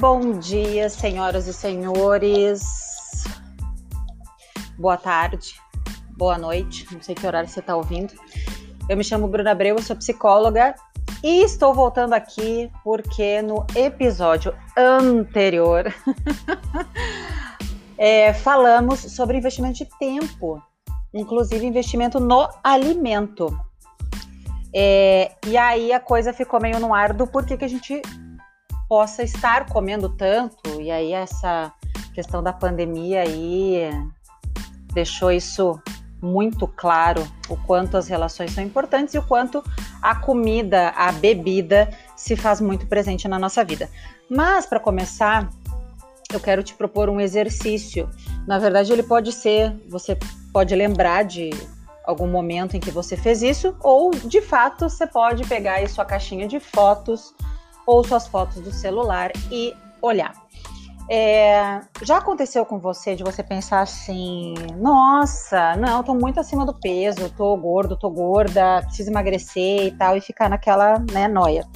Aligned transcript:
Bom 0.00 0.38
dia, 0.38 0.88
senhoras 0.88 1.46
e 1.46 1.52
senhores. 1.52 3.24
Boa 4.78 4.96
tarde, 4.96 5.54
boa 6.16 6.38
noite, 6.38 6.86
não 6.90 7.02
sei 7.02 7.14
que 7.14 7.26
horário 7.26 7.48
você 7.48 7.60
está 7.60 7.76
ouvindo. 7.76 8.14
Eu 8.88 8.96
me 8.96 9.04
chamo 9.04 9.28
Bruna 9.28 9.50
Abreu, 9.50 9.76
eu 9.76 9.82
sou 9.82 9.94
psicóloga 9.94 10.74
e 11.22 11.42
estou 11.42 11.74
voltando 11.74 12.14
aqui 12.14 12.70
porque 12.82 13.42
no 13.42 13.66
episódio 13.76 14.54
anterior 14.76 15.92
é, 17.98 18.32
falamos 18.32 18.98
sobre 18.98 19.36
investimento 19.36 19.74
de 19.74 19.88
tempo, 19.98 20.62
inclusive 21.12 21.66
investimento 21.66 22.18
no 22.18 22.48
alimento. 22.64 23.54
É, 24.74 25.32
e 25.46 25.56
aí 25.56 25.92
a 25.92 26.00
coisa 26.00 26.32
ficou 26.32 26.60
meio 26.60 26.80
no 26.80 26.94
ar 26.94 27.12
do 27.12 27.26
porquê 27.26 27.58
que 27.58 27.64
a 27.64 27.68
gente 27.68 28.00
possa 28.92 29.22
estar 29.22 29.70
comendo 29.70 30.06
tanto, 30.06 30.78
e 30.78 30.90
aí 30.90 31.14
essa 31.14 31.72
questão 32.12 32.42
da 32.42 32.52
pandemia 32.52 33.22
aí 33.22 33.90
deixou 34.92 35.32
isso 35.32 35.80
muito 36.20 36.68
claro, 36.68 37.26
o 37.48 37.56
quanto 37.56 37.96
as 37.96 38.06
relações 38.06 38.52
são 38.52 38.62
importantes 38.62 39.14
e 39.14 39.18
o 39.18 39.22
quanto 39.22 39.64
a 40.02 40.14
comida, 40.14 40.90
a 40.90 41.10
bebida 41.10 41.88
se 42.14 42.36
faz 42.36 42.60
muito 42.60 42.86
presente 42.86 43.26
na 43.26 43.38
nossa 43.38 43.64
vida. 43.64 43.88
Mas 44.28 44.66
para 44.66 44.78
começar, 44.78 45.48
eu 46.30 46.38
quero 46.38 46.62
te 46.62 46.74
propor 46.74 47.08
um 47.08 47.18
exercício. 47.18 48.10
Na 48.46 48.58
verdade, 48.58 48.92
ele 48.92 49.02
pode 49.02 49.32
ser, 49.32 49.74
você 49.88 50.18
pode 50.52 50.74
lembrar 50.74 51.22
de 51.22 51.48
algum 52.04 52.26
momento 52.26 52.76
em 52.76 52.80
que 52.80 52.90
você 52.90 53.16
fez 53.16 53.42
isso, 53.42 53.74
ou 53.80 54.10
de 54.10 54.42
fato 54.42 54.90
você 54.90 55.06
pode 55.06 55.46
pegar 55.46 55.76
aí 55.76 55.88
sua 55.88 56.04
caixinha 56.04 56.46
de 56.46 56.60
fotos 56.60 57.34
ou 57.86 58.04
suas 58.04 58.26
fotos 58.26 58.60
do 58.60 58.72
celular 58.72 59.30
e 59.50 59.74
olhar. 60.00 60.32
É, 61.10 61.80
já 62.02 62.18
aconteceu 62.18 62.64
com 62.64 62.78
você 62.78 63.14
de 63.14 63.24
você 63.24 63.42
pensar 63.42 63.80
assim, 63.80 64.54
nossa, 64.76 65.76
não, 65.76 66.02
tô 66.02 66.14
muito 66.14 66.38
acima 66.38 66.64
do 66.64 66.72
peso, 66.72 67.28
tô 67.30 67.56
gordo, 67.56 67.96
tô 67.96 68.08
gorda, 68.08 68.82
preciso 68.82 69.10
emagrecer 69.10 69.86
e 69.86 69.90
tal, 69.90 70.16
e 70.16 70.20
ficar 70.20 70.48
naquela, 70.48 70.98
né, 71.12 71.26
noia. 71.28 71.66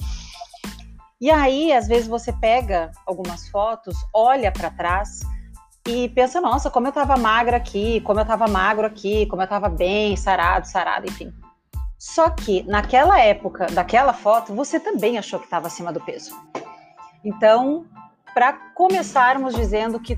E 1.19 1.29
aí, 1.29 1.73
às 1.73 1.87
vezes 1.87 2.07
você 2.07 2.31
pega 2.31 2.91
algumas 3.05 3.47
fotos, 3.49 3.95
olha 4.13 4.51
para 4.51 4.69
trás 4.69 5.21
e 5.87 6.09
pensa, 6.09 6.39
nossa, 6.39 6.69
como 6.69 6.87
eu 6.87 6.91
tava 6.91 7.17
magra 7.17 7.57
aqui, 7.57 8.01
como 8.01 8.19
eu 8.19 8.25
tava 8.25 8.47
magro 8.47 8.85
aqui, 8.85 9.25
como 9.25 9.41
eu 9.41 9.47
tava 9.47 9.67
bem, 9.67 10.15
sarado, 10.15 10.67
sarado, 10.67 11.07
enfim. 11.07 11.33
Só 11.97 12.29
que 12.29 12.63
naquela 12.63 13.19
época, 13.19 13.67
daquela 13.67 14.13
foto, 14.13 14.53
você 14.53 14.79
também 14.79 15.17
achou 15.17 15.39
que 15.39 15.45
estava 15.45 15.67
acima 15.67 15.91
do 15.91 15.99
peso. 15.99 16.31
Então, 17.23 17.85
para 18.33 18.53
começarmos 18.53 19.55
dizendo 19.55 19.99
que 19.99 20.17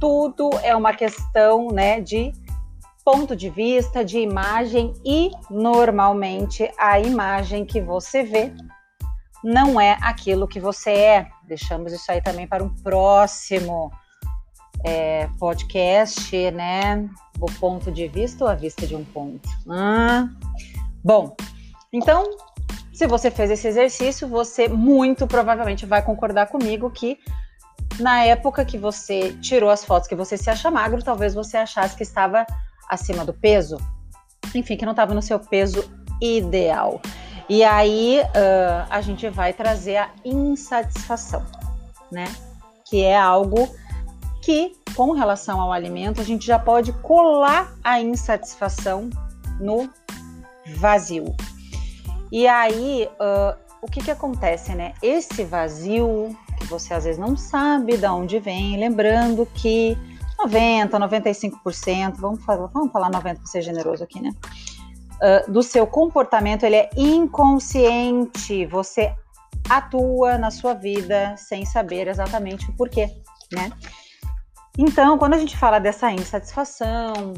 tudo 0.00 0.50
é 0.62 0.74
uma 0.74 0.92
questão, 0.92 1.68
né, 1.68 2.00
de 2.00 2.32
ponto 3.04 3.34
de 3.34 3.48
vista, 3.48 4.04
de 4.04 4.18
imagem 4.18 4.92
e 5.04 5.30
normalmente 5.50 6.70
a 6.78 7.00
imagem 7.00 7.64
que 7.64 7.80
você 7.80 8.22
vê 8.22 8.52
não 9.42 9.80
é 9.80 9.96
aquilo 10.02 10.48
que 10.48 10.60
você 10.60 10.90
é. 10.90 11.28
Deixamos 11.44 11.92
isso 11.92 12.10
aí 12.10 12.20
também 12.20 12.46
para 12.46 12.62
um 12.62 12.68
próximo 12.68 13.90
é, 14.84 15.28
podcast, 15.38 16.50
né? 16.50 17.08
O 17.40 17.46
ponto 17.58 17.90
de 17.90 18.08
vista 18.08 18.44
ou 18.44 18.50
a 18.50 18.54
vista 18.54 18.86
de 18.86 18.94
um 18.94 19.04
ponto? 19.04 19.48
Ah, 19.68 20.28
Bom, 21.02 21.36
então, 21.92 22.24
se 22.92 23.06
você 23.06 23.30
fez 23.30 23.50
esse 23.50 23.68
exercício, 23.68 24.26
você 24.26 24.68
muito 24.68 25.26
provavelmente 25.26 25.86
vai 25.86 26.02
concordar 26.02 26.48
comigo 26.48 26.90
que 26.90 27.18
na 28.00 28.24
época 28.24 28.64
que 28.64 28.78
você 28.78 29.32
tirou 29.40 29.70
as 29.70 29.84
fotos 29.84 30.08
que 30.08 30.14
você 30.14 30.36
se 30.36 30.50
acha 30.50 30.70
magro, 30.70 31.02
talvez 31.02 31.34
você 31.34 31.56
achasse 31.56 31.96
que 31.96 32.02
estava 32.02 32.46
acima 32.88 33.24
do 33.24 33.32
peso. 33.32 33.78
Enfim, 34.54 34.76
que 34.76 34.84
não 34.84 34.92
estava 34.92 35.14
no 35.14 35.22
seu 35.22 35.38
peso 35.38 35.88
ideal. 36.20 37.00
E 37.48 37.64
aí 37.64 38.20
uh, 38.20 38.86
a 38.90 39.00
gente 39.00 39.28
vai 39.30 39.52
trazer 39.52 39.96
a 39.96 40.10
insatisfação, 40.24 41.44
né? 42.10 42.26
Que 42.84 43.02
é 43.02 43.16
algo 43.16 43.68
que, 44.42 44.72
com 44.94 45.12
relação 45.12 45.60
ao 45.60 45.72
alimento, 45.72 46.20
a 46.20 46.24
gente 46.24 46.46
já 46.46 46.58
pode 46.58 46.92
colar 46.94 47.72
a 47.82 48.00
insatisfação 48.00 49.08
no 49.60 49.88
vazio. 50.76 51.34
E 52.30 52.46
aí, 52.46 53.08
uh, 53.14 53.58
o 53.80 53.86
que 53.86 54.02
que 54.02 54.10
acontece, 54.10 54.74
né? 54.74 54.92
Esse 55.02 55.44
vazio, 55.44 56.36
que 56.58 56.66
você 56.66 56.92
às 56.94 57.04
vezes 57.04 57.18
não 57.18 57.36
sabe 57.36 57.96
de 57.96 58.06
onde 58.06 58.38
vem, 58.38 58.76
lembrando 58.76 59.46
que 59.46 59.96
90, 60.38 60.98
95%, 60.98 62.14
vamos 62.16 62.44
falar, 62.44 62.66
vamos 62.66 62.92
falar 62.92 63.10
90 63.10 63.40
para 63.40 63.46
ser 63.46 63.62
generoso 63.62 64.04
aqui, 64.04 64.20
né? 64.20 64.30
Uh, 65.20 65.50
do 65.50 65.62
seu 65.62 65.86
comportamento, 65.86 66.64
ele 66.64 66.76
é 66.76 66.90
inconsciente. 66.96 68.66
Você 68.66 69.12
atua 69.68 70.38
na 70.38 70.50
sua 70.50 70.74
vida 70.74 71.34
sem 71.36 71.64
saber 71.64 72.06
exatamente 72.06 72.70
o 72.70 72.72
porquê, 72.74 73.10
né? 73.52 73.72
Então, 74.76 75.18
quando 75.18 75.34
a 75.34 75.38
gente 75.38 75.56
fala 75.56 75.80
dessa 75.80 76.12
insatisfação, 76.12 77.34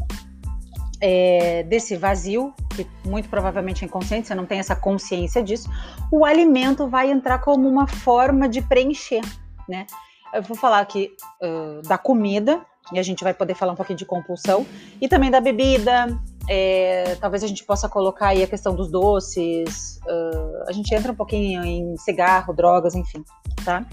é, 1.00 1.62
desse 1.64 1.96
vazio, 1.96 2.52
que 2.76 2.86
muito 3.04 3.28
provavelmente 3.28 3.84
é 3.84 3.86
inconsciente, 3.86 4.28
você 4.28 4.34
não 4.34 4.46
tem 4.46 4.58
essa 4.58 4.76
consciência 4.76 5.42
disso, 5.42 5.70
o 6.12 6.24
alimento 6.24 6.86
vai 6.88 7.10
entrar 7.10 7.38
como 7.38 7.68
uma 7.68 7.86
forma 7.86 8.48
de 8.48 8.60
preencher, 8.60 9.22
né? 9.68 9.86
Eu 10.32 10.42
vou 10.42 10.56
falar 10.56 10.80
aqui 10.80 11.10
uh, 11.42 11.82
da 11.88 11.98
comida, 11.98 12.60
e 12.92 12.98
a 12.98 13.02
gente 13.02 13.24
vai 13.24 13.32
poder 13.32 13.54
falar 13.54 13.72
um 13.72 13.76
pouquinho 13.76 13.98
de 13.98 14.04
compulsão, 14.04 14.66
e 15.00 15.08
também 15.08 15.30
da 15.30 15.40
bebida, 15.40 16.06
é, 16.48 17.16
talvez 17.20 17.42
a 17.42 17.46
gente 17.46 17.64
possa 17.64 17.88
colocar 17.88 18.28
aí 18.28 18.42
a 18.42 18.46
questão 18.46 18.74
dos 18.74 18.90
doces, 18.90 20.00
uh, 20.04 20.68
a 20.68 20.72
gente 20.72 20.94
entra 20.94 21.12
um 21.12 21.16
pouquinho 21.16 21.64
em 21.64 21.96
cigarro, 21.96 22.52
drogas, 22.52 22.94
enfim, 22.94 23.24
tá? 23.64 23.86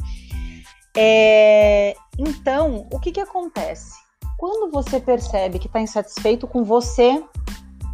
É, 0.96 1.96
então, 2.18 2.88
o 2.92 3.00
que 3.00 3.12
que 3.12 3.20
acontece? 3.20 4.07
Quando 4.38 4.72
você 4.72 5.00
percebe 5.00 5.58
que 5.58 5.66
está 5.66 5.82
insatisfeito 5.82 6.48
com 6.48 6.64
você 6.64 7.24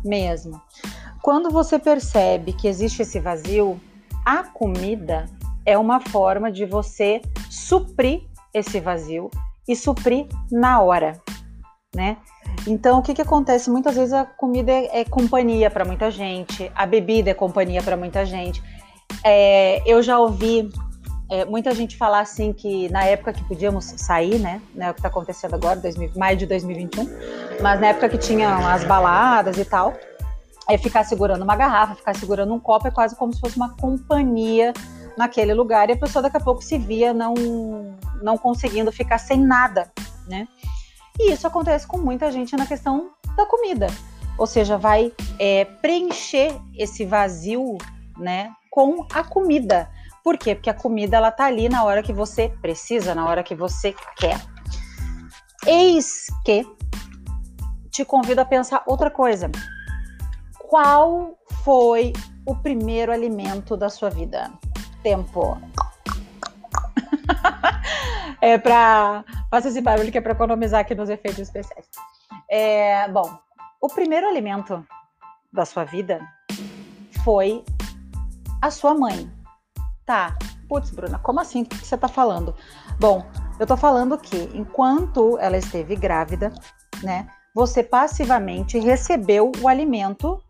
mesmo, 0.04 0.62
quando 1.22 1.50
você 1.50 1.80
percebe 1.80 2.52
que 2.52 2.68
existe 2.68 3.02
esse 3.02 3.18
vazio, 3.18 3.80
a 4.26 4.44
comida 4.44 5.26
é 5.66 5.78
uma 5.78 6.02
forma 6.02 6.52
de 6.52 6.66
você 6.66 7.22
suprir 7.50 8.24
esse 8.54 8.82
vazio 8.82 9.32
e 9.66 9.74
suprir 9.74 10.28
na 10.52 10.82
hora, 10.82 11.22
né? 11.96 12.18
Então, 12.68 13.00
o 13.00 13.02
que, 13.02 13.14
que 13.14 13.22
acontece? 13.22 13.70
Muitas 13.70 13.96
vezes 13.96 14.14
a 14.14 14.26
comida 14.26 14.70
é, 14.70 15.00
é 15.00 15.06
companhia 15.06 15.72
para 15.72 15.86
muita 15.86 16.12
gente, 16.12 16.70
a 16.76 16.86
bebida 16.86 17.30
é 17.30 17.34
companhia 17.34 17.82
para 17.82 17.96
muita 17.96 18.26
gente. 18.26 18.62
É, 19.24 19.82
eu 19.90 20.04
já 20.04 20.20
ouvi 20.20 20.70
é, 21.34 21.46
muita 21.46 21.74
gente 21.74 21.98
falar 21.98 22.20
assim 22.20 22.54
que 22.54 22.88
na 22.90 23.06
época 23.06 23.34
que 23.34 23.44
podíamos 23.46 23.86
sair, 23.98 24.38
né? 24.38 24.62
Né, 24.76 24.92
o 24.92 24.94
que 24.94 25.00
está 25.00 25.10
acontecendo 25.10 25.56
agora, 25.56 25.80
2000, 25.80 26.12
maio 26.16 26.38
de 26.38 26.46
2021, 26.46 27.10
mas 27.60 27.82
na 27.82 27.88
época 27.88 28.08
que 28.08 28.20
tinha 28.20 28.56
as 28.72 28.84
baladas 28.84 29.58
e 29.58 29.66
tal, 29.66 29.96
é 30.70 30.78
ficar 30.78 31.04
segurando 31.04 31.42
uma 31.42 31.56
garrafa, 31.56 31.96
ficar 31.96 32.16
segurando 32.16 32.54
um 32.54 32.60
copo 32.60 32.88
é 32.88 32.92
quase 32.92 33.16
como 33.16 33.34
se 33.34 33.40
fosse 33.40 33.58
uma 33.58 33.76
companhia 33.76 34.74
naquele 35.18 35.56
lugar 35.56 35.90
e 35.90 35.94
a 35.94 35.98
pessoa 35.98 36.22
daqui 36.22 36.38
a 36.38 36.40
pouco 36.40 36.64
se 36.64 36.78
via 36.78 37.16
não, 37.16 37.34
não 38.22 38.38
conseguindo 38.38 38.92
ficar 38.92 39.18
sem 39.18 39.40
nada, 39.40 39.92
né? 40.28 40.48
E 41.20 41.32
isso 41.32 41.48
acontece 41.48 41.88
com 41.88 41.98
muita 41.98 42.32
gente 42.32 42.56
na 42.56 42.68
questão 42.68 43.10
da 43.36 43.48
comida, 43.48 43.88
ou 44.38 44.46
seja, 44.46 44.78
vai 44.78 45.12
é, 45.40 45.66
preencher 45.66 46.56
esse 46.78 47.06
vazio, 47.06 47.76
né, 48.20 48.52
com 48.70 49.08
a 49.12 49.24
comida. 49.24 49.90
Por 50.24 50.38
quê? 50.38 50.56
Porque 50.56 50.70
a 50.70 50.74
comida 50.74 51.18
ela 51.18 51.32
tá 51.32 51.46
ali 51.46 51.68
na 51.68 51.84
hora 51.84 52.02
que 52.02 52.14
você 52.14 52.50
precisa, 52.62 53.14
na 53.14 53.28
hora 53.28 53.44
que 53.44 53.54
você 53.54 53.94
quer. 54.16 54.40
Eis 55.66 56.28
que 56.46 56.66
te 57.92 58.06
convido 58.06 58.42
a 58.42 58.46
pensar 58.46 58.84
outra 58.88 59.12
coisa. 59.12 59.52
Qual 60.58 61.38
foi 61.64 62.14
o 62.46 62.56
primeiro 62.56 63.12
alimento 63.12 63.76
da 63.76 63.90
sua 63.90 64.10
vida? 64.10 64.52
Tempo. 65.04 65.62
é 68.42 68.58
para 68.58 69.24
fazer 69.52 69.70
esse 69.70 69.82
barulho 69.82 70.12
que 70.12 70.18
é 70.18 70.22
para 70.22 70.32
economizar 70.32 70.80
aqui 70.80 70.96
nos 70.96 71.10
efeitos 71.10 71.40
especiais. 71.40 71.88
É, 72.50 73.08
bom, 73.10 73.38
o 73.82 73.90
primeiro 73.90 74.28
alimento 74.28 74.86
da 75.52 75.66
sua 75.66 75.84
vida 75.84 76.20
foi 77.24 77.64
a 78.62 78.72
sua 78.72 78.94
mãe. 78.94 79.30
Tá. 80.06 80.38
Putz, 80.68 80.92
Bruna, 80.92 81.20
como 81.20 81.40
assim? 81.40 81.64
O 81.64 81.66
que 81.66 81.78
você 81.78 81.98
tá 81.98 82.08
falando? 82.08 82.56
Bom, 83.00 83.26
eu 83.60 83.68
tô 83.68 83.78
falando 83.78 84.18
que 84.18 84.50
enquanto 84.54 85.38
ela 85.40 85.58
esteve 85.58 85.96
grávida, 85.96 86.52
né, 87.02 87.28
você 87.54 87.84
passivamente 87.84 88.80
recebeu 88.80 89.52
o 89.62 89.68
alimento 89.68 90.42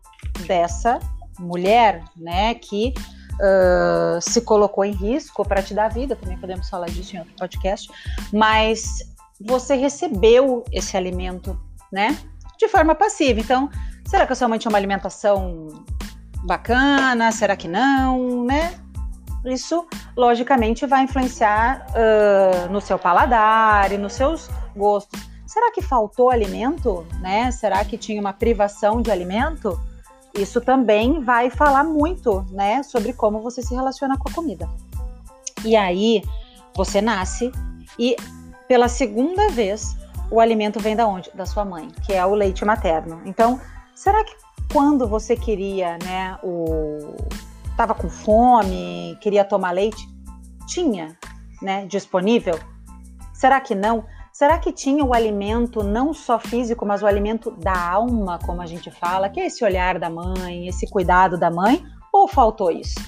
dessa 0.46 0.98
mulher, 1.38 2.02
né, 2.16 2.54
que 2.54 2.94
uh, 3.34 4.20
se 4.20 4.40
colocou 4.40 4.84
em 4.84 4.92
risco 4.92 5.46
para 5.46 5.62
te 5.62 5.74
dar 5.74 5.88
vida, 5.88 6.16
também 6.16 6.38
podemos 6.38 6.68
falar 6.68 6.86
disso 6.86 7.16
em 7.16 7.18
outro 7.18 7.34
podcast, 7.36 7.90
mas 8.32 9.14
você 9.40 9.74
recebeu 9.74 10.64
esse 10.72 10.96
alimento, 10.96 11.60
né? 11.92 12.16
De 12.58 12.68
forma 12.68 12.94
passiva. 12.94 13.40
Então, 13.40 13.68
será 14.06 14.26
que 14.26 14.32
a 14.32 14.36
sua 14.36 14.48
mãe 14.48 14.58
tinha 14.58 14.70
uma 14.70 14.78
alimentação 14.78 15.84
bacana? 16.44 17.32
Será 17.32 17.56
que 17.56 17.68
não, 17.68 18.44
né? 18.44 18.73
Isso, 19.54 19.86
logicamente, 20.16 20.84
vai 20.84 21.04
influenciar 21.04 21.86
uh, 21.90 22.72
no 22.72 22.80
seu 22.80 22.98
paladar 22.98 23.92
e 23.92 23.96
nos 23.96 24.14
seus 24.14 24.50
gostos. 24.74 25.20
Será 25.46 25.70
que 25.70 25.80
faltou 25.80 26.30
alimento, 26.30 27.06
né? 27.20 27.52
Será 27.52 27.84
que 27.84 27.96
tinha 27.96 28.20
uma 28.20 28.32
privação 28.32 29.00
de 29.00 29.12
alimento? 29.12 29.80
Isso 30.34 30.60
também 30.60 31.20
vai 31.20 31.48
falar 31.50 31.84
muito, 31.84 32.44
né, 32.50 32.82
sobre 32.82 33.12
como 33.12 33.40
você 33.40 33.62
se 33.62 33.72
relaciona 33.72 34.18
com 34.18 34.28
a 34.28 34.32
comida. 34.32 34.68
E 35.64 35.76
aí, 35.76 36.22
você 36.74 37.00
nasce 37.00 37.52
e 37.96 38.16
pela 38.66 38.88
segunda 38.88 39.48
vez 39.50 39.96
o 40.32 40.40
alimento 40.40 40.80
vem 40.80 40.96
da 40.96 41.06
onde? 41.06 41.30
Da 41.34 41.46
sua 41.46 41.64
mãe, 41.64 41.86
que 42.04 42.12
é 42.12 42.26
o 42.26 42.34
leite 42.34 42.64
materno. 42.64 43.22
Então, 43.24 43.60
será 43.94 44.24
que 44.24 44.34
quando 44.72 45.06
você 45.06 45.36
queria, 45.36 45.96
né, 46.02 46.36
o 46.42 47.14
tava 47.76 47.94
com 47.94 48.08
fome, 48.08 49.16
queria 49.20 49.44
tomar 49.44 49.72
leite, 49.72 50.06
tinha, 50.66 51.16
né, 51.60 51.86
disponível? 51.86 52.58
Será 53.32 53.60
que 53.60 53.74
não? 53.74 54.04
Será 54.32 54.58
que 54.58 54.72
tinha 54.72 55.04
o 55.04 55.14
alimento 55.14 55.82
não 55.84 56.12
só 56.12 56.38
físico, 56.38 56.84
mas 56.84 57.02
o 57.02 57.06
alimento 57.06 57.52
da 57.52 57.76
alma, 57.76 58.38
como 58.44 58.60
a 58.60 58.66
gente 58.66 58.90
fala, 58.90 59.28
que 59.28 59.38
é 59.38 59.46
esse 59.46 59.64
olhar 59.64 59.98
da 59.98 60.10
mãe, 60.10 60.66
esse 60.66 60.88
cuidado 60.90 61.38
da 61.38 61.50
mãe, 61.50 61.84
ou 62.12 62.26
faltou 62.26 62.70
isso? 62.70 62.98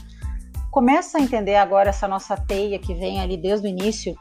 Começa 0.70 1.18
a 1.18 1.20
entender 1.20 1.56
agora 1.56 1.88
essa 1.88 2.06
nossa 2.06 2.36
teia 2.36 2.78
que 2.78 2.94
vem 2.94 3.20
ali 3.20 3.36
desde 3.36 3.66
o 3.66 3.70
início, 3.70 4.14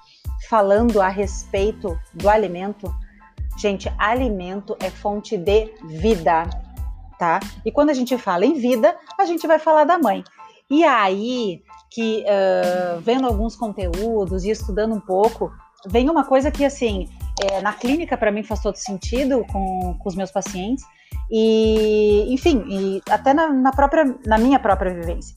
falando 0.49 1.01
a 1.01 1.07
respeito 1.07 1.99
do 2.13 2.29
alimento. 2.29 2.91
Gente, 3.57 3.91
alimento 3.97 4.75
é 4.79 4.89
fonte 4.89 5.37
de 5.37 5.73
vida, 5.83 6.49
tá? 7.17 7.39
E 7.65 7.71
quando 7.71 7.89
a 7.89 7.93
gente 7.93 8.17
fala 8.17 8.45
em 8.45 8.53
vida, 8.53 8.95
a 9.17 9.25
gente 9.25 9.45
vai 9.47 9.59
falar 9.59 9.83
da 9.83 9.97
mãe. 9.97 10.23
E 10.69 10.83
aí 10.83 11.61
que, 11.89 12.23
uh, 12.23 12.99
vendo 13.01 13.25
alguns 13.25 13.55
conteúdos 13.55 14.43
e 14.43 14.49
estudando 14.49 14.93
um 14.93 14.99
pouco, 14.99 15.51
vem 15.87 16.09
uma 16.09 16.25
coisa 16.25 16.51
que, 16.51 16.65
assim, 16.65 17.07
é, 17.41 17.61
na 17.61 17.73
clínica 17.73 18.17
para 18.17 18.31
mim 18.31 18.43
faz 18.43 18.61
todo 18.61 18.75
sentido 18.75 19.45
com, 19.45 19.95
com 19.97 20.09
os 20.09 20.15
meus 20.15 20.31
pacientes 20.31 20.83
e, 21.31 22.33
enfim, 22.33 22.63
e 22.67 23.01
até 23.09 23.33
na, 23.33 23.49
na, 23.49 23.71
própria, 23.71 24.15
na 24.25 24.37
minha 24.37 24.59
própria 24.59 24.93
vivência. 24.93 25.35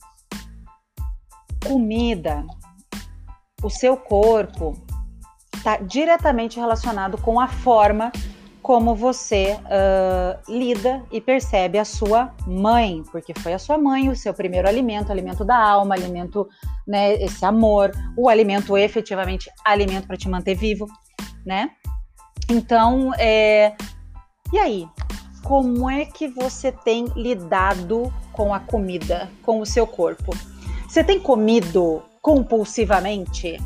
Comida, 1.65 2.45
o 3.61 3.69
seu 3.69 3.95
corpo 3.97 4.77
está 5.55 5.77
diretamente 5.77 6.59
relacionado 6.59 7.17
com 7.17 7.39
a 7.39 7.47
forma 7.47 8.11
como 8.61 8.93
você 8.95 9.57
uh, 9.57 10.51
lida 10.51 11.03
e 11.11 11.21
percebe 11.21 11.77
a 11.77 11.85
sua 11.85 12.33
mãe, 12.45 13.03
porque 13.11 13.33
foi 13.39 13.53
a 13.53 13.59
sua 13.59 13.77
mãe 13.77 14.09
o 14.09 14.15
seu 14.15 14.33
primeiro 14.33 14.67
alimento, 14.67 15.11
alimento 15.11 15.45
da 15.45 15.57
alma, 15.57 15.95
alimento, 15.95 16.47
né, 16.87 17.13
esse 17.15 17.43
amor, 17.45 17.91
o 18.17 18.27
alimento 18.29 18.77
efetivamente 18.77 19.49
alimento 19.63 20.07
para 20.07 20.17
te 20.17 20.27
manter 20.27 20.55
vivo, 20.55 20.87
né? 21.45 21.71
Então, 22.49 23.13
é... 23.17 23.75
e 24.51 24.57
aí, 24.57 24.87
como 25.43 25.89
é 25.89 26.05
que 26.05 26.27
você 26.27 26.71
tem 26.71 27.05
lidado 27.15 28.13
com 28.33 28.53
a 28.53 28.59
comida, 28.59 29.29
com 29.43 29.59
o 29.59 29.65
seu 29.65 29.87
corpo? 29.87 30.35
Você 30.87 31.03
tem 31.03 31.19
comido 31.19 32.01
compulsivamente, 32.21 33.57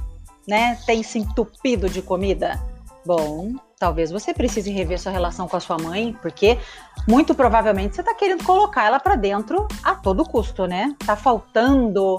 né? 0.47 0.77
Tem 0.85 1.01
se 1.01 1.19
entupido 1.19 1.89
de 1.89 2.01
comida? 2.01 2.61
Bom, 3.05 3.53
talvez 3.83 4.11
você 4.11 4.33
precise 4.33 4.71
rever 4.71 4.97
sua 4.97 5.11
relação 5.11 5.45
com 5.45 5.57
a 5.57 5.59
sua 5.59 5.77
mãe, 5.77 6.17
porque 6.21 6.57
muito 7.05 7.35
provavelmente 7.35 7.93
você 7.93 7.99
está 7.99 8.15
querendo 8.15 8.41
colocar 8.45 8.85
ela 8.85 8.97
para 8.97 9.17
dentro 9.17 9.67
a 9.83 9.93
todo 9.93 10.23
custo, 10.23 10.65
né? 10.65 10.95
Tá 11.05 11.17
faltando, 11.17 12.15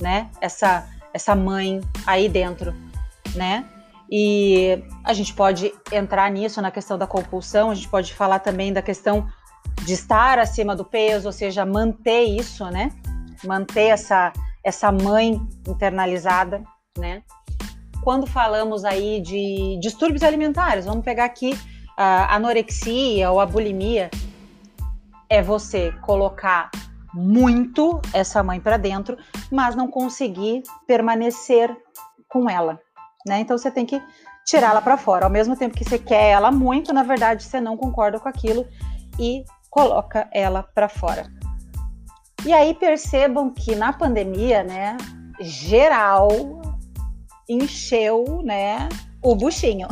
né? 0.00 0.30
Essa 0.40 0.88
essa 1.12 1.34
mãe 1.34 1.80
aí 2.06 2.28
dentro, 2.28 2.72
né? 3.34 3.64
E 4.08 4.80
a 5.02 5.12
gente 5.12 5.34
pode 5.34 5.74
entrar 5.90 6.30
nisso 6.30 6.62
na 6.62 6.70
questão 6.70 6.96
da 6.96 7.06
compulsão, 7.06 7.70
a 7.72 7.74
gente 7.74 7.88
pode 7.88 8.14
falar 8.14 8.38
também 8.38 8.72
da 8.72 8.80
questão 8.80 9.26
de 9.82 9.92
estar 9.92 10.38
acima 10.38 10.76
do 10.76 10.84
peso, 10.84 11.26
ou 11.26 11.32
seja, 11.32 11.66
manter 11.66 12.26
isso, 12.26 12.64
né? 12.66 12.92
Manter 13.44 13.88
essa 13.88 14.32
essa 14.62 14.92
mãe 14.92 15.40
internalizada, 15.66 16.62
né? 16.96 17.24
Quando 18.06 18.24
falamos 18.24 18.84
aí 18.84 19.20
de 19.20 19.76
distúrbios 19.80 20.22
alimentares, 20.22 20.84
vamos 20.84 21.04
pegar 21.04 21.24
aqui 21.24 21.58
a 21.96 22.36
anorexia 22.36 23.32
ou 23.32 23.40
a 23.40 23.46
bulimia, 23.46 24.12
é 25.28 25.42
você 25.42 25.90
colocar 26.02 26.70
muito 27.12 28.00
essa 28.14 28.44
mãe 28.44 28.60
para 28.60 28.76
dentro, 28.76 29.18
mas 29.50 29.74
não 29.74 29.88
conseguir 29.88 30.62
permanecer 30.86 31.76
com 32.28 32.48
ela, 32.48 32.78
né? 33.26 33.40
Então 33.40 33.58
você 33.58 33.72
tem 33.72 33.84
que 33.84 34.00
tirá-la 34.44 34.80
para 34.80 34.96
fora. 34.96 35.24
Ao 35.24 35.30
mesmo 35.30 35.56
tempo 35.56 35.74
que 35.74 35.84
você 35.84 35.98
quer 35.98 36.30
ela 36.30 36.52
muito, 36.52 36.92
na 36.92 37.02
verdade 37.02 37.42
você 37.42 37.60
não 37.60 37.76
concorda 37.76 38.20
com 38.20 38.28
aquilo 38.28 38.68
e 39.18 39.42
coloca 39.68 40.28
ela 40.32 40.62
para 40.62 40.88
fora. 40.88 41.26
E 42.44 42.52
aí 42.52 42.72
percebam 42.72 43.52
que 43.52 43.74
na 43.74 43.92
pandemia, 43.92 44.62
né, 44.62 44.96
geral, 45.40 46.62
encheu, 47.48 48.42
né, 48.44 48.88
o 49.22 49.34
buchinho. 49.34 49.88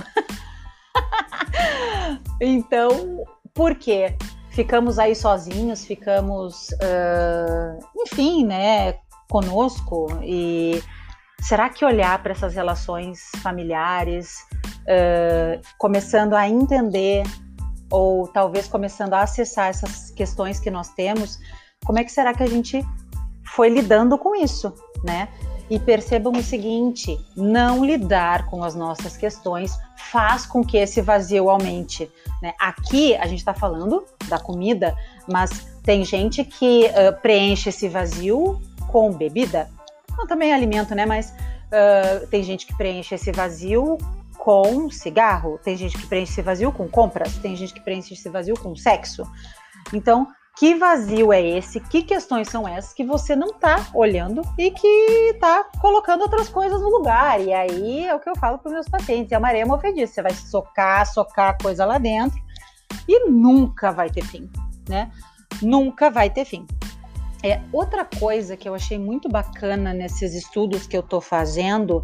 então, 2.40 3.24
por 3.52 3.74
quê? 3.74 4.16
Ficamos 4.50 4.98
aí 4.98 5.14
sozinhos, 5.14 5.84
ficamos, 5.84 6.68
uh, 6.70 7.78
enfim, 8.02 8.46
né, 8.46 8.94
conosco 9.28 10.06
e 10.22 10.82
será 11.40 11.68
que 11.68 11.84
olhar 11.84 12.22
para 12.22 12.32
essas 12.32 12.54
relações 12.54 13.20
familiares, 13.42 14.36
uh, 14.82 15.60
começando 15.78 16.34
a 16.34 16.48
entender 16.48 17.24
ou 17.90 18.26
talvez 18.28 18.66
começando 18.66 19.14
a 19.14 19.22
acessar 19.22 19.68
essas 19.68 20.10
questões 20.10 20.58
que 20.58 20.70
nós 20.70 20.88
temos, 20.90 21.38
como 21.84 21.98
é 21.98 22.04
que 22.04 22.10
será 22.10 22.32
que 22.32 22.42
a 22.42 22.48
gente 22.48 22.84
foi 23.46 23.68
lidando 23.68 24.18
com 24.18 24.34
isso, 24.34 24.72
né? 25.04 25.28
E 25.70 25.78
percebam 25.78 26.32
o 26.32 26.42
seguinte: 26.42 27.18
não 27.36 27.84
lidar 27.84 28.46
com 28.46 28.62
as 28.62 28.74
nossas 28.74 29.16
questões 29.16 29.78
faz 29.96 30.46
com 30.46 30.64
que 30.64 30.76
esse 30.76 31.00
vazio 31.00 31.48
aumente. 31.48 32.10
Né? 32.42 32.52
Aqui 32.60 33.14
a 33.16 33.26
gente 33.26 33.38
está 33.38 33.54
falando 33.54 34.04
da 34.28 34.38
comida, 34.38 34.94
mas 35.28 35.66
tem 35.82 36.04
gente 36.04 36.44
que 36.44 36.86
uh, 36.86 37.20
preenche 37.20 37.70
esse 37.70 37.88
vazio 37.88 38.60
com 38.88 39.12
bebida. 39.12 39.68
Não, 40.16 40.26
também 40.26 40.50
é 40.50 40.54
alimento, 40.54 40.94
né? 40.94 41.06
Mas 41.06 41.30
uh, 41.30 42.26
tem 42.28 42.42
gente 42.42 42.66
que 42.66 42.76
preenche 42.76 43.14
esse 43.14 43.32
vazio 43.32 43.98
com 44.38 44.90
cigarro, 44.90 45.58
tem 45.64 45.76
gente 45.76 45.96
que 45.96 46.06
preenche 46.06 46.32
esse 46.32 46.42
vazio 46.42 46.70
com 46.70 46.86
compras, 46.86 47.36
tem 47.38 47.56
gente 47.56 47.72
que 47.72 47.80
preenche 47.80 48.14
esse 48.14 48.28
vazio 48.28 48.54
com 48.58 48.76
sexo. 48.76 49.26
Então, 49.92 50.28
que 50.56 50.74
vazio 50.74 51.32
é 51.32 51.42
esse? 51.42 51.80
Que 51.80 52.02
questões 52.02 52.48
são 52.48 52.66
essas 52.66 52.92
que 52.92 53.04
você 53.04 53.34
não 53.34 53.48
está 53.48 53.88
olhando 53.92 54.42
e 54.56 54.70
que 54.70 54.86
está 55.34 55.64
colocando 55.80 56.22
outras 56.22 56.48
coisas 56.48 56.80
no 56.80 56.88
lugar? 56.88 57.40
E 57.40 57.52
aí 57.52 58.06
é 58.06 58.14
o 58.14 58.20
que 58.20 58.30
eu 58.30 58.36
falo 58.36 58.58
para 58.58 58.72
meus 58.72 58.88
pacientes: 58.88 59.32
é 59.32 59.38
uma 59.38 59.48
areia. 59.48 59.66
Você 59.66 60.22
vai 60.22 60.32
socar, 60.32 61.06
socar 61.06 61.58
coisa 61.60 61.84
lá 61.84 61.98
dentro 61.98 62.38
e 63.08 63.28
nunca 63.28 63.90
vai 63.90 64.10
ter 64.10 64.24
fim, 64.24 64.48
né? 64.88 65.10
Nunca 65.60 66.10
vai 66.10 66.30
ter 66.30 66.44
fim. 66.44 66.66
É, 67.42 67.60
outra 67.72 68.04
coisa 68.04 68.56
que 68.56 68.68
eu 68.68 68.74
achei 68.74 68.98
muito 68.98 69.28
bacana 69.28 69.92
nesses 69.92 70.34
estudos 70.34 70.86
que 70.86 70.96
eu 70.96 71.00
estou 71.00 71.20
fazendo 71.20 72.00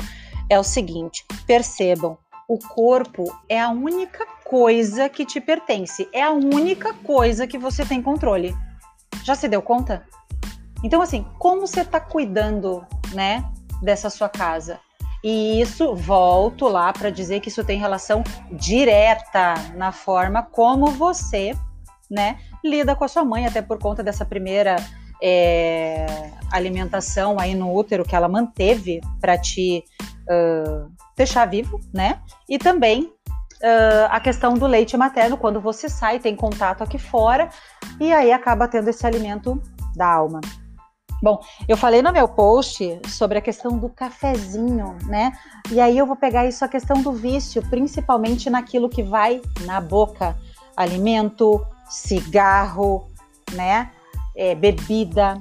é 0.49 0.59
o 0.59 0.65
seguinte: 0.65 1.25
percebam, 1.47 2.19
o 2.51 2.59
corpo 2.59 3.33
é 3.49 3.61
a 3.61 3.71
única 3.71 4.27
coisa 4.45 5.09
que 5.09 5.25
te 5.25 5.41
pertence, 5.41 6.09
é 6.13 6.21
a 6.21 6.33
única 6.33 6.93
coisa 6.93 7.47
que 7.47 7.57
você 7.57 7.87
tem 7.87 8.03
controle. 8.03 8.53
Já 9.23 9.37
se 9.37 9.47
deu 9.47 9.63
conta? 9.63 10.05
Então, 10.83 11.01
assim, 11.01 11.25
como 11.39 11.61
você 11.61 11.83
está 11.83 12.01
cuidando, 12.01 12.85
né, 13.13 13.45
dessa 13.81 14.11
sua 14.11 14.29
casa? 14.29 14.81
E 15.23 15.61
isso, 15.61 15.95
volto 15.95 16.67
lá 16.67 16.93
para 16.93 17.09
dizer 17.09 17.39
que 17.39 17.51
isso 17.51 17.63
tem 17.63 17.79
relação 17.79 18.25
direta 18.51 19.55
na 19.77 19.93
forma 19.93 20.43
como 20.43 20.87
você, 20.87 21.57
né, 22.11 22.41
lida 22.65 22.97
com 22.97 23.05
a 23.05 23.09
sua 23.09 23.25
mãe, 23.25 23.47
até 23.47 23.63
por 23.63 23.79
conta 23.79 24.03
dessa 24.03 24.25
primeira 24.25 24.75
é, 25.23 26.33
alimentação 26.51 27.39
aí 27.39 27.55
no 27.55 27.73
útero 27.73 28.03
que 28.03 28.17
ela 28.17 28.29
manteve 28.29 29.01
para 29.21 29.39
te 29.39 29.85
uh, 30.29 30.91
deixar 31.21 31.45
vivo, 31.45 31.79
né? 31.93 32.21
E 32.49 32.59
também 32.59 33.05
uh, 33.05 34.09
a 34.09 34.19
questão 34.21 34.55
do 34.55 34.67
leite 34.67 34.97
materno, 34.97 35.37
quando 35.37 35.61
você 35.61 35.89
sai, 35.89 36.19
tem 36.19 36.35
contato 36.35 36.83
aqui 36.83 36.99
fora, 36.99 37.51
e 38.01 38.11
aí 38.13 38.33
acaba 38.33 38.67
tendo 38.67 38.89
esse 38.89 39.07
alimento 39.07 39.61
da 39.95 40.11
alma. 40.11 40.41
Bom, 41.23 41.39
eu 41.69 41.77
falei 41.77 42.01
no 42.01 42.11
meu 42.11 42.27
post 42.27 42.99
sobre 43.07 43.37
a 43.37 43.43
questão 43.43 43.77
do 43.77 43.91
cafezinho, 43.91 44.97
né? 45.05 45.33
E 45.71 45.79
aí 45.79 45.99
eu 45.99 46.07
vou 46.07 46.17
pegar 46.17 46.47
isso 46.47 46.65
a 46.65 46.69
questão 46.69 47.03
do 47.03 47.13
vício, 47.13 47.63
principalmente 47.69 48.49
naquilo 48.49 48.89
que 48.89 49.03
vai 49.03 49.43
na 49.67 49.79
boca, 49.79 50.35
alimento, 50.75 51.63
cigarro, 51.91 53.11
né? 53.53 53.91
É, 54.35 54.55
bebida. 54.55 55.39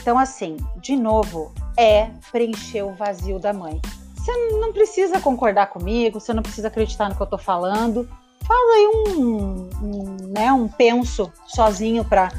Então, 0.00 0.18
assim, 0.18 0.56
de 0.78 0.96
novo, 0.96 1.52
é 1.76 2.08
preencher 2.32 2.82
o 2.82 2.94
vazio 2.94 3.38
da 3.38 3.52
mãe. 3.52 3.78
Você 4.24 4.32
não 4.56 4.72
precisa 4.72 5.20
concordar 5.20 5.66
comigo, 5.66 6.18
você 6.18 6.32
não 6.32 6.42
precisa 6.42 6.68
acreditar 6.68 7.10
no 7.10 7.14
que 7.14 7.20
eu 7.20 7.26
tô 7.26 7.36
falando. 7.36 8.08
Faz 8.46 8.70
aí 8.74 8.86
um, 8.88 9.68
um 9.82 10.16
né, 10.32 10.50
um 10.50 10.66
penso 10.66 11.30
sozinho 11.46 12.02
para 12.02 12.32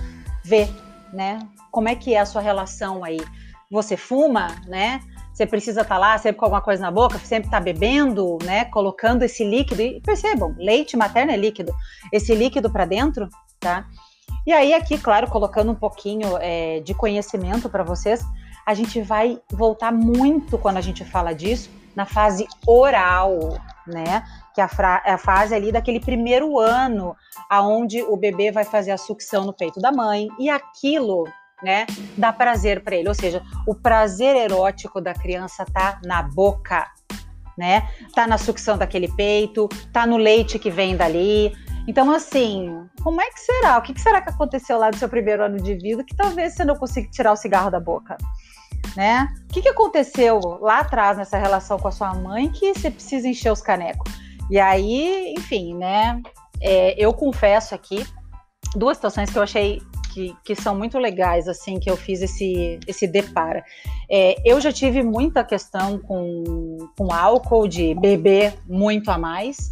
ver, 0.44 0.68
né? 1.14 1.48
Como 1.70 1.88
é 1.88 1.96
que 1.96 2.16
é 2.16 2.20
a 2.20 2.26
sua 2.26 2.42
relação 2.42 3.04
aí? 3.04 3.20
Você 3.70 3.96
fuma, 3.96 4.48
né? 4.66 5.00
Você 5.32 5.46
precisa 5.46 5.82
estar 5.82 5.94
tá 5.94 6.00
lá 6.00 6.18
sempre 6.18 6.40
com 6.40 6.46
alguma 6.46 6.62
coisa 6.62 6.82
na 6.82 6.90
boca, 6.90 7.20
sempre 7.20 7.52
tá 7.52 7.60
bebendo, 7.60 8.40
né? 8.44 8.66
Colocando 8.66 9.22
esse 9.22 9.44
líquido. 9.44 9.84
E 9.84 10.02
percebam, 10.02 10.56
leite 10.58 10.98
materno 10.98 11.34
é 11.34 11.38
líquido. 11.38 11.72
Esse 12.12 12.34
líquido 12.34 12.72
para 12.72 12.86
dentro, 12.86 13.30
tá? 13.60 13.86
E 14.48 14.52
aí, 14.52 14.74
aqui, 14.74 14.98
claro, 14.98 15.28
colocando 15.28 15.72
um 15.72 15.76
pouquinho 15.76 16.36
é, 16.40 16.80
de 16.80 16.96
conhecimento 16.96 17.70
para 17.70 17.84
vocês, 17.84 18.26
a 18.66 18.74
gente 18.74 19.02
vai 19.02 19.40
voltar 19.52 19.92
muito 19.92 20.58
quando 20.58 20.78
a 20.78 20.82
gente 20.82 21.06
fala 21.06 21.34
disso 21.34 21.70
na 21.96 22.06
fase 22.06 22.46
oral, 22.68 23.58
né? 23.88 24.24
Que 24.54 24.60
é 24.60 24.64
a, 24.64 25.02
é 25.06 25.12
a 25.14 25.18
fase 25.18 25.56
ali 25.56 25.72
daquele 25.72 26.00
primeiro 26.00 26.60
ano, 26.60 27.16
aonde 27.50 28.02
o 28.04 28.18
bebê 28.18 28.52
vai 28.52 28.66
fazer 28.66 28.92
a 28.92 28.98
sucção 28.98 29.46
no 29.46 29.54
peito 29.54 29.80
da 29.80 29.92
mãe 29.92 30.28
e 30.38 30.50
aquilo, 30.50 31.26
né, 31.64 31.86
dá 32.18 32.34
prazer 32.34 32.84
para 32.84 32.96
ele. 32.96 33.08
Ou 33.08 33.16
seja, 33.16 33.42
o 33.66 33.74
prazer 33.74 34.36
erótico 34.36 35.00
da 35.00 35.14
criança 35.14 35.66
tá 35.66 36.00
na 36.04 36.22
boca, 36.22 36.86
né? 37.58 37.88
Tá 38.14 38.28
na 38.28 38.38
sucção 38.38 38.78
daquele 38.78 39.08
peito, 39.14 39.70
tá 39.94 40.06
no 40.06 40.18
leite 40.18 40.60
que 40.60 40.70
vem 40.70 40.98
dali. 40.98 41.56
Então, 41.88 42.12
assim, 42.12 42.86
como 43.04 43.22
é 43.22 43.30
que 43.30 43.40
será? 43.40 43.78
O 43.78 43.82
que 43.82 44.00
será 44.02 44.20
que 44.20 44.32
aconteceu 44.32 44.78
lá 44.78 44.90
no 44.90 44.98
seu 44.98 45.08
primeiro 45.08 45.44
ano 45.44 45.62
de 45.62 45.76
vida 45.76 46.04
que 46.04 46.16
talvez 46.16 46.56
você 46.56 46.66
não 46.66 46.76
consiga 46.76 47.10
tirar 47.10 47.32
o 47.32 47.38
cigarro 47.38 47.70
da 47.70 47.80
boca? 47.80 48.18
Né? 48.96 49.28
O 49.50 49.54
que, 49.54 49.62
que 49.62 49.70
aconteceu 49.70 50.40
lá 50.62 50.80
atrás 50.80 51.18
nessa 51.18 51.38
relação 51.38 51.78
com 51.78 51.88
a 51.88 51.92
sua 51.92 52.14
mãe 52.14 52.50
que 52.50 52.74
você 52.74 52.90
precisa 52.90 53.28
encher 53.28 53.52
os 53.52 53.62
canecos? 53.62 54.12
E 54.50 54.60
aí, 54.60 55.34
enfim, 55.38 55.76
né? 55.76 56.22
É, 56.62 56.96
eu 56.98 57.14
confesso 57.14 57.76
aqui 57.76 58.06
duas 58.76 58.98
situações 58.98 59.30
que 59.30 59.38
eu 59.38 59.44
achei 59.44 59.82
que, 60.14 60.34
que, 60.46 60.56
são 60.56 60.78
muito 60.78 60.98
legais, 60.98 61.48
assim, 61.48 61.78
que 61.78 61.90
eu 61.90 61.98
fiz 61.98 62.22
esse, 62.22 62.80
esse 62.88 63.06
depara. 63.06 63.64
É, 64.10 64.36
eu 64.46 64.62
já 64.62 64.72
tive 64.72 65.04
muita 65.04 65.44
questão 65.44 66.00
com, 66.00 66.78
com 66.98 67.14
álcool, 67.14 67.68
de 67.68 67.94
beber 67.96 68.54
muito 68.66 69.12
a 69.12 69.18
mais, 69.18 69.68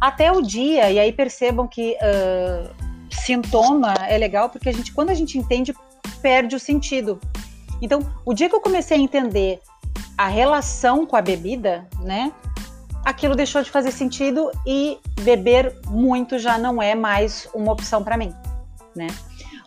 até 0.00 0.30
o 0.30 0.42
dia, 0.42 0.90
e 0.90 0.98
aí 0.98 1.12
percebam 1.12 1.66
que 1.66 1.96
uh, 1.96 2.74
sintoma 3.10 3.94
é 4.06 4.18
legal, 4.18 4.50
porque 4.50 4.68
a 4.68 4.72
gente, 4.72 4.92
quando 4.92 5.10
a 5.10 5.14
gente 5.14 5.38
entende, 5.38 5.74
perde 6.20 6.54
o 6.54 6.60
sentido. 6.60 7.18
Então, 7.80 8.00
o 8.24 8.32
dia 8.32 8.48
que 8.48 8.54
eu 8.54 8.60
comecei 8.60 8.96
a 8.96 9.00
entender 9.00 9.60
a 10.16 10.26
relação 10.26 11.06
com 11.06 11.16
a 11.16 11.22
bebida, 11.22 11.86
né? 12.00 12.32
Aquilo 13.04 13.36
deixou 13.36 13.62
de 13.62 13.70
fazer 13.70 13.92
sentido 13.92 14.50
e 14.66 14.98
beber 15.20 15.78
muito 15.86 16.38
já 16.38 16.58
não 16.58 16.82
é 16.82 16.94
mais 16.94 17.48
uma 17.54 17.72
opção 17.72 18.02
para 18.02 18.16
mim, 18.16 18.34
né? 18.94 19.06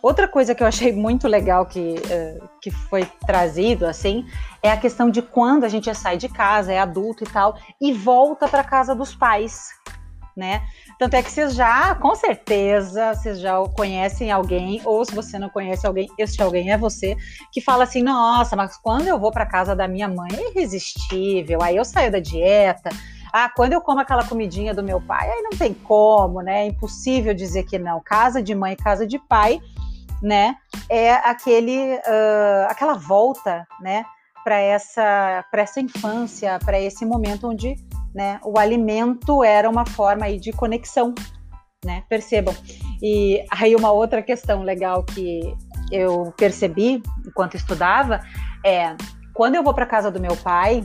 Outra 0.02 0.26
coisa 0.26 0.54
que 0.54 0.62
eu 0.62 0.66
achei 0.66 0.92
muito 0.92 1.28
legal 1.28 1.66
que, 1.66 1.94
uh, 1.94 2.48
que 2.60 2.70
foi 2.70 3.04
trazido, 3.26 3.86
assim, 3.86 4.26
é 4.62 4.70
a 4.70 4.76
questão 4.76 5.10
de 5.10 5.20
quando 5.20 5.64
a 5.64 5.68
gente 5.68 5.94
sai 5.94 6.16
de 6.16 6.28
casa, 6.28 6.72
é 6.72 6.78
adulto 6.78 7.24
e 7.24 7.26
tal, 7.26 7.58
e 7.80 7.92
volta 7.92 8.48
para 8.48 8.64
casa 8.64 8.94
dos 8.94 9.14
pais, 9.14 9.68
né? 10.36 10.62
Tanto 11.00 11.14
é 11.14 11.22
que 11.22 11.32
vocês 11.32 11.54
já, 11.54 11.94
com 11.94 12.14
certeza, 12.14 13.14
vocês 13.14 13.40
já 13.40 13.56
conhecem 13.74 14.30
alguém, 14.30 14.82
ou 14.84 15.02
se 15.02 15.14
você 15.14 15.38
não 15.38 15.48
conhece 15.48 15.86
alguém, 15.86 16.06
este 16.18 16.42
alguém 16.42 16.70
é 16.72 16.76
você, 16.76 17.16
que 17.50 17.62
fala 17.62 17.84
assim: 17.84 18.02
nossa, 18.02 18.54
mas 18.54 18.76
quando 18.76 19.08
eu 19.08 19.18
vou 19.18 19.30
para 19.30 19.46
casa 19.46 19.74
da 19.74 19.88
minha 19.88 20.06
mãe 20.06 20.28
é 20.34 20.50
irresistível, 20.50 21.62
aí 21.62 21.76
eu 21.76 21.86
saio 21.86 22.12
da 22.12 22.20
dieta. 22.20 22.90
Ah, 23.32 23.48
quando 23.48 23.72
eu 23.72 23.80
como 23.80 23.98
aquela 23.98 24.26
comidinha 24.26 24.74
do 24.74 24.82
meu 24.82 25.00
pai, 25.00 25.26
aí 25.30 25.40
não 25.40 25.52
tem 25.52 25.72
como, 25.72 26.42
né? 26.42 26.64
É 26.64 26.66
impossível 26.66 27.32
dizer 27.32 27.62
que 27.62 27.78
não. 27.78 28.02
Casa 28.02 28.42
de 28.42 28.54
mãe, 28.54 28.76
casa 28.76 29.06
de 29.06 29.18
pai, 29.18 29.58
né? 30.20 30.54
É 30.86 31.14
aquele, 31.14 31.94
uh, 31.94 32.66
aquela 32.68 32.92
volta, 32.92 33.66
né? 33.80 34.04
Para 34.44 34.58
essa, 34.58 35.46
essa 35.50 35.80
infância, 35.80 36.58
para 36.58 36.78
esse 36.78 37.06
momento 37.06 37.48
onde 37.48 37.74
né? 38.14 38.40
O 38.44 38.58
alimento 38.58 39.42
era 39.44 39.68
uma 39.68 39.86
forma 39.86 40.26
aí 40.26 40.38
de 40.38 40.52
conexão, 40.52 41.14
né? 41.84 42.04
Percebam. 42.08 42.54
E 43.02 43.44
aí 43.50 43.74
uma 43.74 43.90
outra 43.90 44.22
questão 44.22 44.62
legal 44.62 45.02
que 45.04 45.40
eu 45.90 46.32
percebi 46.36 47.02
enquanto 47.26 47.56
estudava 47.56 48.20
é 48.64 48.94
quando 49.34 49.54
eu 49.54 49.62
vou 49.62 49.72
para 49.72 49.86
casa 49.86 50.10
do 50.10 50.20
meu 50.20 50.36
pai, 50.36 50.84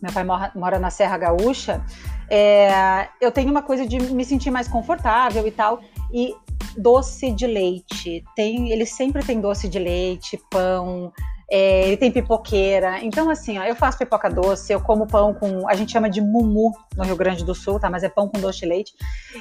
meu 0.00 0.12
pai 0.12 0.24
mora, 0.24 0.52
mora 0.54 0.78
na 0.78 0.90
Serra 0.90 1.16
Gaúcha, 1.16 1.82
é, 2.30 3.08
eu 3.20 3.32
tenho 3.32 3.50
uma 3.50 3.62
coisa 3.62 3.86
de 3.86 3.98
me 3.98 4.24
sentir 4.24 4.50
mais 4.50 4.68
confortável 4.68 5.46
e 5.46 5.50
tal. 5.50 5.80
E 6.12 6.34
doce 6.76 7.30
de 7.32 7.46
leite, 7.46 8.22
tem, 8.36 8.70
ele 8.70 8.86
sempre 8.86 9.24
tem 9.24 9.40
doce 9.40 9.68
de 9.68 9.78
leite, 9.78 10.38
pão, 10.50 11.12
é, 11.50 11.86
ele 11.86 11.96
tem 11.96 12.10
pipoqueira. 12.10 13.02
Então, 13.02 13.30
assim, 13.30 13.58
ó, 13.58 13.64
eu 13.64 13.74
faço 13.74 13.98
pipoca 13.98 14.28
doce, 14.28 14.72
eu 14.72 14.80
como 14.80 15.06
pão 15.06 15.32
com. 15.32 15.68
A 15.68 15.74
gente 15.74 15.92
chama 15.92 16.10
de 16.10 16.20
mumu 16.20 16.72
no 16.96 17.04
Rio 17.04 17.16
Grande 17.16 17.44
do 17.44 17.54
Sul, 17.54 17.80
tá? 17.80 17.88
Mas 17.88 18.02
é 18.02 18.08
pão 18.08 18.28
com 18.28 18.38
doce 18.38 18.60
de 18.60 18.66
leite. 18.66 18.94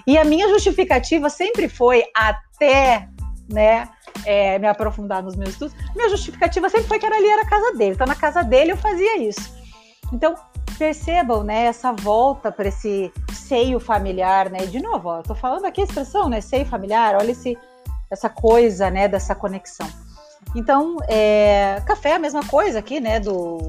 E 0.05 0.17
a 0.17 0.23
minha 0.23 0.47
justificativa 0.49 1.29
sempre 1.29 1.67
foi, 1.67 2.03
até 2.15 3.09
né, 3.49 3.89
é, 4.25 4.57
me 4.59 4.67
aprofundar 4.67 5.23
nos 5.23 5.35
meus 5.35 5.51
estudos, 5.51 5.75
minha 5.95 6.09
justificativa 6.09 6.69
sempre 6.69 6.87
foi 6.87 6.99
que 6.99 7.05
era 7.05 7.15
ali 7.15 7.27
era 7.27 7.41
a 7.41 7.49
casa 7.49 7.73
dele. 7.77 7.93
Então, 7.95 8.07
na 8.07 8.15
casa 8.15 8.43
dele 8.43 8.71
eu 8.71 8.77
fazia 8.77 9.17
isso. 9.21 9.55
Então, 10.11 10.35
percebam, 10.77 11.43
né, 11.43 11.65
essa 11.65 11.91
volta 11.91 12.51
para 12.51 12.69
esse 12.69 13.11
seio 13.33 13.79
familiar, 13.79 14.49
né? 14.49 14.59
E 14.63 14.67
de 14.67 14.81
novo, 14.81 15.09
ó, 15.09 15.17
eu 15.17 15.23
tô 15.23 15.35
falando 15.35 15.65
aqui 15.65 15.81
a 15.81 15.83
expressão, 15.83 16.29
né, 16.29 16.39
seio 16.39 16.65
familiar, 16.65 17.15
olha 17.15 17.31
esse, 17.31 17.57
essa 18.09 18.29
coisa, 18.29 18.89
né, 18.89 19.07
dessa 19.07 19.35
conexão. 19.35 19.87
Então, 20.57 20.97
é, 21.07 21.79
café 21.85 22.09
é 22.09 22.15
a 22.15 22.19
mesma 22.19 22.43
coisa 22.43 22.79
aqui, 22.79 22.99
né? 22.99 23.19
Do, 23.19 23.59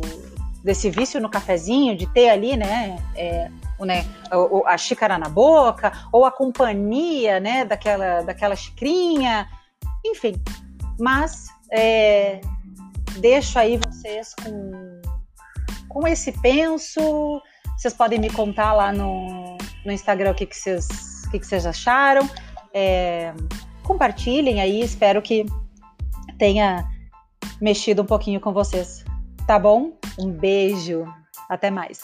desse 0.64 0.88
vício 0.88 1.20
no 1.20 1.28
cafezinho, 1.28 1.94
de 1.94 2.06
ter 2.14 2.30
ali, 2.30 2.56
né? 2.56 2.98
É, 3.14 3.50
o, 3.78 3.84
né 3.84 4.06
a, 4.30 4.72
a 4.72 4.78
xícara 4.78 5.18
na 5.18 5.28
boca, 5.28 5.92
ou 6.10 6.24
a 6.24 6.32
companhia, 6.32 7.38
né? 7.40 7.66
Daquela, 7.66 8.22
daquela 8.22 8.56
xicrinha, 8.56 9.46
enfim. 10.02 10.42
Mas 10.98 11.48
é, 11.70 12.40
deixo 13.18 13.58
aí 13.58 13.76
vocês 13.76 14.34
com, 14.42 15.02
com 15.90 16.08
esse 16.08 16.32
penso. 16.40 17.42
Vocês 17.76 17.92
podem 17.92 18.18
me 18.18 18.30
contar 18.30 18.72
lá 18.72 18.90
no, 18.94 19.58
no 19.84 19.92
Instagram 19.92 20.30
o 20.30 20.34
que, 20.34 20.46
que, 20.46 20.56
vocês, 20.56 20.88
o 21.26 21.30
que, 21.32 21.38
que 21.38 21.46
vocês 21.46 21.66
acharam. 21.66 22.26
É, 22.72 23.34
compartilhem 23.82 24.62
aí, 24.62 24.80
espero 24.80 25.20
que 25.20 25.44
tenha 26.38 26.88
mexido 27.60 28.02
um 28.02 28.06
pouquinho 28.06 28.40
com 28.40 28.52
vocês. 28.52 29.04
Tá 29.46 29.58
bom? 29.58 29.92
Um 30.18 30.30
beijo. 30.30 31.04
Até 31.48 31.70
mais. 31.70 32.00